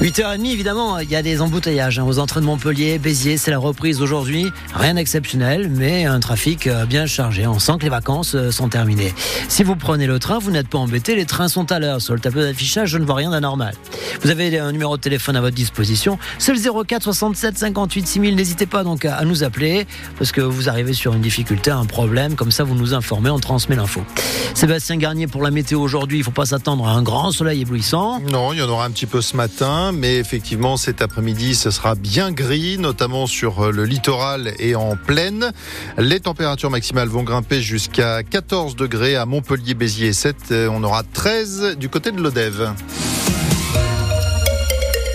[0.00, 3.58] 8h30, évidemment, il y a des embouteillages hein, aux entrées de Montpellier, Béziers, c'est la
[3.58, 4.46] reprise aujourd'hui.
[4.74, 7.46] Rien d'exceptionnel, mais un trafic euh, bien chargé.
[7.46, 9.12] On sent que les vacances euh, sont terminées.
[9.48, 12.00] Si vous prenez le train, vous n'êtes pas embêté, les trains sont à l'heure.
[12.00, 13.74] Sur le tableau d'affichage, je ne vois rien d'anormal.
[14.22, 18.36] Vous avez un numéro de téléphone à votre disposition, c'est le 04 67 58 6000.
[18.36, 19.86] N'hésitez pas donc à nous appeler,
[20.16, 23.38] parce que vous arrivez sur une difficulté, un problème, comme ça vous nous informez, on
[23.38, 24.00] transmet l'info.
[24.54, 27.60] Sébastien Garnier pour la météo aujourd'hui, il ne faut pas s'attendre à un grand soleil
[27.60, 28.20] éblouissant.
[28.20, 31.70] Non, il y en aura un petit peu ce matin, mais effectivement cet après-midi ce
[31.70, 35.52] sera bien gris, notamment sur euh, le littoral et en plaine.
[35.98, 40.54] Les températures maximales vont grimper jusqu'à 14 degrés à Montpellier, Béziers et 7.
[40.70, 42.72] On aura 13 du côté de l'Odève.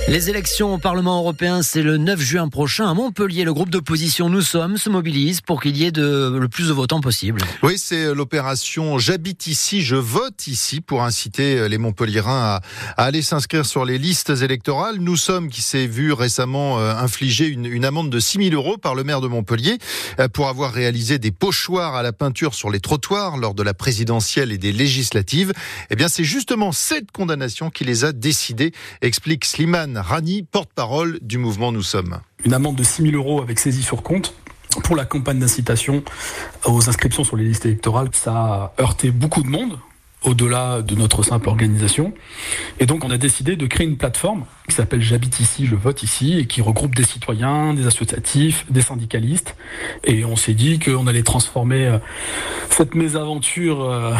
[0.07, 3.43] Les élections au Parlement européen, c'est le 9 juin prochain à Montpellier.
[3.43, 6.73] Le groupe d'opposition Nous Sommes se mobilise pour qu'il y ait de, le plus de
[6.73, 7.41] votants possible.
[7.63, 12.59] Oui, c'est l'opération J'habite ici, je vote ici pour inciter les Montpelliérains
[12.97, 14.97] à, aller s'inscrire sur les listes électorales.
[14.99, 18.77] Nous Sommes qui s'est vu récemment euh, infliger une, une, amende de 6 000 euros
[18.77, 19.79] par le maire de Montpellier
[20.19, 23.73] euh, pour avoir réalisé des pochoirs à la peinture sur les trottoirs lors de la
[23.73, 25.51] présidentielle et des législatives.
[25.89, 31.38] Eh bien, c'est justement cette condamnation qui les a décidés, explique Slimane Rani, porte-parole du
[31.38, 32.19] mouvement Nous Sommes.
[32.43, 34.33] Une amende de 6 000 euros avec saisie sur compte
[34.83, 36.03] pour la campagne d'incitation
[36.65, 38.09] aux inscriptions sur les listes électorales.
[38.13, 39.79] Ça a heurté beaucoup de monde
[40.25, 42.13] au-delà de notre simple organisation.
[42.79, 46.03] Et donc on a décidé de créer une plateforme qui s'appelle J'habite ici, je vote
[46.03, 49.55] ici, et qui regroupe des citoyens, des associatifs, des syndicalistes.
[50.03, 51.97] Et on s'est dit qu'on allait transformer euh,
[52.69, 54.13] cette mésaventure euh,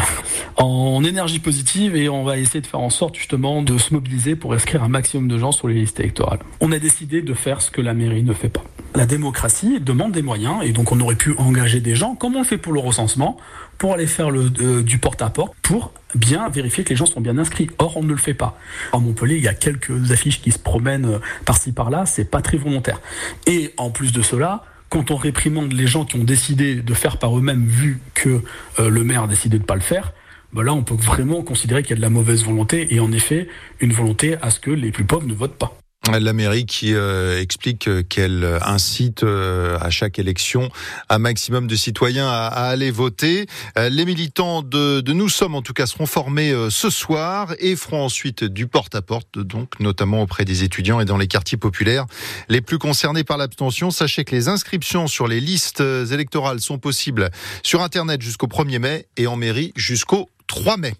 [0.56, 4.36] en énergie positive et on va essayer de faire en sorte justement de se mobiliser
[4.36, 6.40] pour inscrire un maximum de gens sur les listes électorales.
[6.60, 8.64] On a décidé de faire ce que la mairie ne fait pas.
[8.96, 12.38] La démocratie demande des moyens et donc on aurait pu engager des gens, comme on
[12.38, 13.36] le fait pour le recensement,
[13.76, 17.36] pour aller faire le, euh, du porte-à-porte, pour bien vérifier que les gens sont bien
[17.36, 17.68] inscrits.
[17.76, 18.58] Or, on ne le fait pas.
[18.94, 22.40] À Montpellier, il y a quelques affiches qui se promènent euh, par-ci par-là, c'est pas
[22.40, 23.02] très volontaire.
[23.46, 27.18] Et en plus de cela, quand on réprimande les gens qui ont décidé de faire
[27.18, 28.40] par eux-mêmes, vu que
[28.78, 30.14] euh, le maire a décidé de ne pas le faire,
[30.54, 33.12] ben là, on peut vraiment considérer qu'il y a de la mauvaise volonté et en
[33.12, 33.46] effet,
[33.80, 35.76] une volonté à ce que les plus pauvres ne votent pas.
[36.12, 40.70] La mairie qui euh, explique qu'elle incite euh, à chaque élection
[41.08, 43.46] un maximum de citoyens à, à aller voter.
[43.76, 47.74] Euh, les militants de, de, Nous Sommes, en tout cas, seront formés ce soir et
[47.74, 52.06] feront ensuite du porte-à-porte, donc notamment auprès des étudiants et dans les quartiers populaires
[52.48, 53.90] les plus concernés par l'abstention.
[53.90, 57.30] Sachez que les inscriptions sur les listes électorales sont possibles
[57.64, 60.94] sur Internet jusqu'au 1er mai et en mairie jusqu'au 3 mai.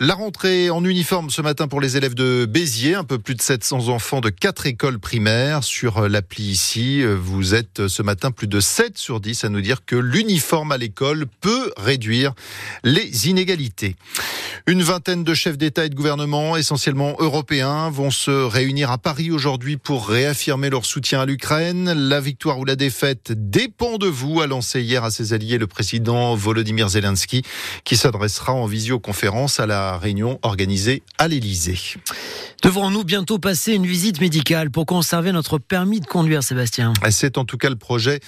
[0.00, 3.40] La rentrée en uniforme ce matin pour les élèves de Béziers, un peu plus de
[3.40, 5.62] 700 enfants de quatre écoles primaires.
[5.62, 9.84] Sur l'appli ici, vous êtes ce matin plus de 7 sur 10 à nous dire
[9.86, 12.34] que l'uniforme à l'école peut réduire
[12.82, 13.94] les inégalités.
[14.66, 19.30] Une vingtaine de chefs d'État et de gouvernement, essentiellement européens, vont se réunir à Paris
[19.30, 21.92] aujourd'hui pour réaffirmer leur soutien à l'Ukraine.
[21.92, 25.66] La victoire ou la défaite dépend de vous, a lancé hier à ses alliés le
[25.66, 27.42] président Volodymyr Zelensky,
[27.84, 31.78] qui s'adressera en visioconférence à la réunion organisée à l'Élysée.
[32.64, 36.94] Devrons-nous bientôt passer une visite médicale pour conserver notre permis de conduire, Sébastien?
[37.10, 38.20] C'est en tout cas le projet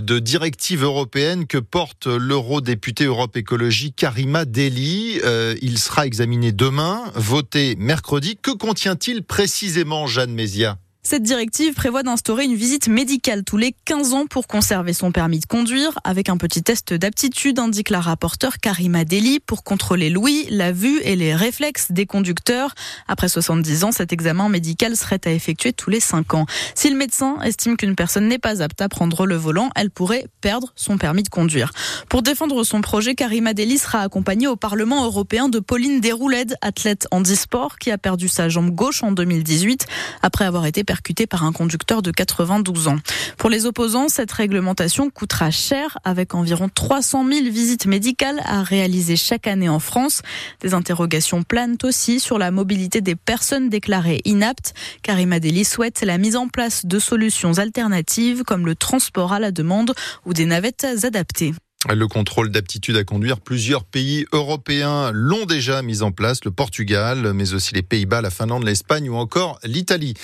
[0.00, 5.20] de directive européenne que porte l'eurodéputé Europe Écologie Karima Deli.
[5.24, 8.38] Euh, il sera examiné demain, voté mercredi.
[8.40, 14.14] Que contient-il précisément, Jeanne Mézia cette directive prévoit d'instaurer une visite médicale tous les 15
[14.14, 18.58] ans pour conserver son permis de conduire, avec un petit test d'aptitude, indique la rapporteure
[18.58, 22.74] Karima Deli, pour contrôler l'ouïe, la vue et les réflexes des conducteurs.
[23.08, 26.46] Après 70 ans, cet examen médical serait à effectuer tous les 5 ans.
[26.76, 30.28] Si le médecin estime qu'une personne n'est pas apte à prendre le volant, elle pourrait
[30.40, 31.72] perdre son permis de conduire.
[32.08, 37.08] Pour défendre son projet, Karima Deli sera accompagnée au Parlement européen de Pauline Desroulèdes, athlète
[37.10, 39.86] handisport, qui a perdu sa jambe gauche en 2018
[40.22, 42.98] après avoir été percuté par un conducteur de 92 ans.
[43.38, 49.16] Pour les opposants, cette réglementation coûtera cher avec environ 300 000 visites médicales à réaliser
[49.16, 50.20] chaque année en France.
[50.60, 54.74] Des interrogations planent aussi sur la mobilité des personnes déclarées inaptes.
[55.02, 59.50] Karima Deli souhaite la mise en place de solutions alternatives comme le transport à la
[59.50, 59.94] demande
[60.26, 61.54] ou des navettes adaptées.
[61.90, 67.32] Le contrôle d'aptitude à conduire, plusieurs pays européens l'ont déjà mis en place, le Portugal,
[67.34, 70.14] mais aussi les Pays-Bas, la Finlande, l'Espagne ou encore l'Italie.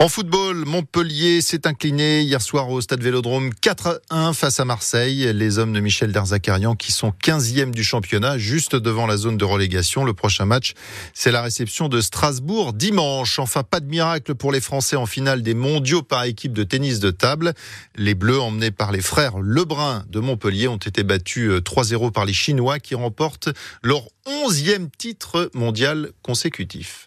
[0.00, 5.32] En football, Montpellier s'est incliné hier soir au stade Vélodrome 4-1 face à Marseille.
[5.32, 9.44] Les hommes de Michel Derzakarian qui sont 15e du championnat, juste devant la zone de
[9.44, 10.04] relégation.
[10.04, 10.74] Le prochain match,
[11.14, 13.38] c'est la réception de Strasbourg dimanche.
[13.38, 16.98] Enfin, pas de miracle pour les Français en finale des mondiaux par équipe de tennis
[16.98, 17.54] de table.
[17.94, 22.24] Les Bleus, emmenés par les frères Lebrun de Montpellier, ont été battu 3-0 euh, par
[22.24, 23.48] les Chinois qui remportent
[23.82, 27.06] leur 11e titre mondial consécutif.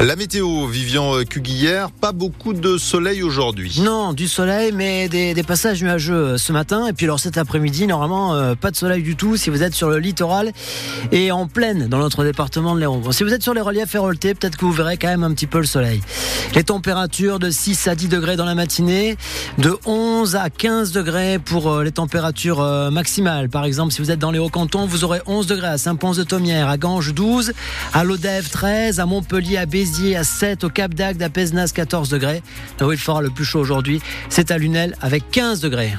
[0.00, 3.80] La météo, Vivian Cuguillère, pas beaucoup de soleil aujourd'hui.
[3.80, 6.88] Non, du soleil, mais des, passages nuageux euh, ce matin.
[6.88, 9.72] Et puis alors cet après-midi, normalement, euh, pas de soleil du tout si vous êtes
[9.72, 10.52] sur le littoral
[11.12, 13.12] et en pleine dans notre département de l'Hérault.
[13.12, 15.46] si vous êtes sur les reliefs héroltés, peut-être que vous verrez quand même un petit
[15.46, 16.00] peu le soleil.
[16.56, 19.16] Les températures de 6 à 10 degrés dans la matinée,
[19.58, 23.48] de 11 à 15 degrés pour euh, les températures maximales.
[23.48, 26.78] Par exemple, si vous êtes dans les Hauts-Cantons, vous aurez 11 degrés à Saint-Pons-de-Thomière, à
[26.78, 27.52] Ganges 12,
[27.92, 32.08] à Lodève 13, à Montpellier, à Béziers à 7, au Cap d'Agde, à Pesnas 14
[32.08, 32.42] degrés.
[32.80, 34.00] Là où il fera le plus chaud aujourd'hui,
[34.30, 35.92] c'est à Lunel avec 15 degrés.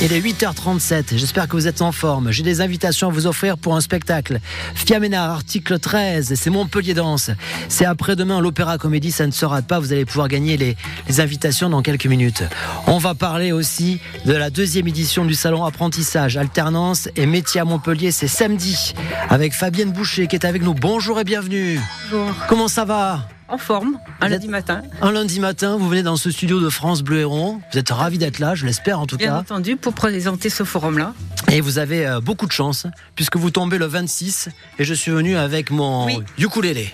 [0.00, 1.16] Il est 8h37.
[1.16, 2.30] J'espère que vous êtes en forme.
[2.30, 4.38] J'ai des invitations à vous offrir pour un spectacle.
[4.76, 6.34] Fiaménard, article 13.
[6.36, 7.32] C'est Montpellier Danse.
[7.68, 9.10] C'est après-demain l'Opéra Comédie.
[9.10, 9.80] Ça ne se rate pas.
[9.80, 10.76] Vous allez pouvoir gagner les,
[11.08, 12.44] les, invitations dans quelques minutes.
[12.86, 17.64] On va parler aussi de la deuxième édition du salon apprentissage, alternance et métier à
[17.64, 18.12] Montpellier.
[18.12, 18.94] C'est samedi
[19.28, 20.74] avec Fabienne Boucher qui est avec nous.
[20.74, 21.80] Bonjour et bienvenue.
[22.10, 22.32] Bonjour.
[22.46, 23.28] Comment ça va?
[23.48, 24.82] En forme, un lundi matin.
[25.00, 27.60] Un lundi matin, vous venez dans ce studio de France Bleu Héron.
[27.72, 29.26] Vous êtes ravi d'être là, je l'espère en tout cas.
[29.26, 31.14] Bien entendu, pour présenter ce forum-là.
[31.50, 35.10] Et vous avez euh, beaucoup de chance, puisque vous tombez le 26 et je suis
[35.10, 36.08] venu avec mon
[36.38, 36.92] ukulélé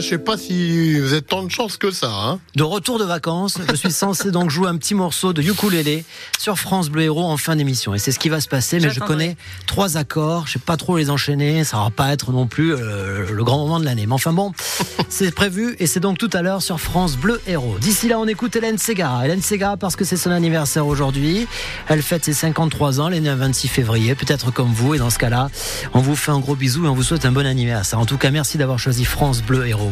[0.00, 2.10] je sais pas si vous êtes tant de chance que ça.
[2.10, 2.40] Hein.
[2.54, 6.04] de retour de vacances, je suis censé donc jouer un petit morceau de ukulélé
[6.38, 7.94] sur France Bleu Héros en fin d'émission.
[7.94, 9.36] Et c'est ce qui va se passer, mais je connais
[9.66, 13.26] trois accords, je sais pas trop les enchaîner, ça va pas être non plus euh,
[13.30, 14.06] le grand moment de l'année.
[14.06, 14.52] Mais enfin bon,
[15.08, 17.78] c'est prévu et c'est donc tout à l'heure sur France Bleu Héros.
[17.80, 19.24] D'ici là, on écoute Hélène Segara.
[19.24, 21.46] Hélène Segara parce que c'est son anniversaire aujourd'hui.
[21.88, 24.94] Elle fête ses 53 ans, elle est née le 26 février, peut-être comme vous.
[24.94, 25.50] Et dans ce cas-là,
[25.94, 27.98] on vous fait un gros bisou et on vous souhaite un bon anniversaire.
[27.98, 29.87] En tout cas, merci d'avoir choisi France Bleu Héros.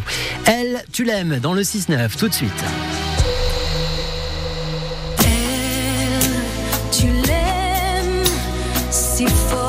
[0.46, 2.52] Elle, tu l'aimes dans le 6-9, tout de suite.
[5.18, 8.24] Elle, tu l'aimes
[8.90, 9.65] si fort.